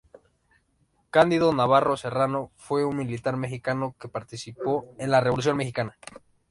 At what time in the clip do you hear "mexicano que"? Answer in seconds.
3.37-4.09